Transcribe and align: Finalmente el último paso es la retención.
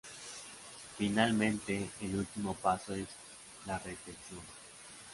Finalmente 0.97 1.91
el 2.01 2.15
último 2.15 2.55
paso 2.55 2.95
es 2.95 3.07
la 3.67 3.77
retención. 3.77 4.41